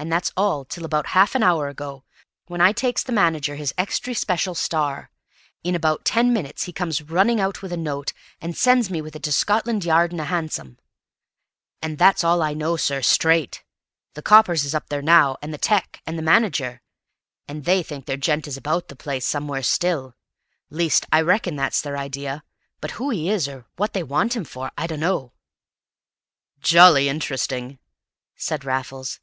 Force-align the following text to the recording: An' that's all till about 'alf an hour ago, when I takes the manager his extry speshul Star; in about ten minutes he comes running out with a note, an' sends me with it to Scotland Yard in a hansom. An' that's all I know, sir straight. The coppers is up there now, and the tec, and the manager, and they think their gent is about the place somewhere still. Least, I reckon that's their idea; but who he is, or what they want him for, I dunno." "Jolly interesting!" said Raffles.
An' 0.00 0.08
that's 0.08 0.32
all 0.36 0.64
till 0.64 0.84
about 0.84 1.14
'alf 1.14 1.36
an 1.36 1.44
hour 1.44 1.68
ago, 1.68 2.02
when 2.46 2.60
I 2.60 2.72
takes 2.72 3.04
the 3.04 3.12
manager 3.12 3.54
his 3.54 3.72
extry 3.78 4.12
speshul 4.12 4.56
Star; 4.56 5.12
in 5.62 5.76
about 5.76 6.04
ten 6.04 6.32
minutes 6.32 6.64
he 6.64 6.72
comes 6.72 7.00
running 7.02 7.40
out 7.40 7.62
with 7.62 7.72
a 7.72 7.76
note, 7.76 8.12
an' 8.40 8.54
sends 8.54 8.90
me 8.90 9.00
with 9.00 9.14
it 9.14 9.22
to 9.22 9.30
Scotland 9.30 9.84
Yard 9.84 10.12
in 10.12 10.18
a 10.18 10.24
hansom. 10.24 10.80
An' 11.80 11.94
that's 11.94 12.24
all 12.24 12.42
I 12.42 12.52
know, 12.52 12.76
sir 12.76 13.00
straight. 13.00 13.62
The 14.14 14.22
coppers 14.22 14.64
is 14.64 14.74
up 14.74 14.88
there 14.88 15.00
now, 15.00 15.36
and 15.40 15.54
the 15.54 15.56
tec, 15.58 16.02
and 16.04 16.18
the 16.18 16.30
manager, 16.30 16.82
and 17.46 17.64
they 17.64 17.84
think 17.84 18.06
their 18.06 18.16
gent 18.16 18.48
is 18.48 18.56
about 18.56 18.88
the 18.88 18.96
place 18.96 19.24
somewhere 19.24 19.62
still. 19.62 20.16
Least, 20.68 21.06
I 21.12 21.20
reckon 21.20 21.54
that's 21.54 21.80
their 21.80 21.96
idea; 21.96 22.42
but 22.80 22.90
who 22.98 23.10
he 23.10 23.30
is, 23.30 23.46
or 23.48 23.66
what 23.76 23.92
they 23.92 24.02
want 24.02 24.34
him 24.34 24.44
for, 24.44 24.72
I 24.76 24.88
dunno." 24.88 25.32
"Jolly 26.60 27.08
interesting!" 27.08 27.78
said 28.36 28.64
Raffles. 28.64 29.20